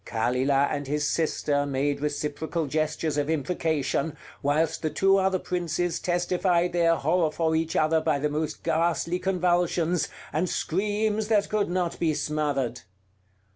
[0.03, 6.73] Kalilah and his sister made reciprocal gestures of imprecation, whilst the two other princes testified
[6.73, 11.99] their horror for each other by the most ghastly convulsions, and screams that could not
[11.99, 12.81] be smothered.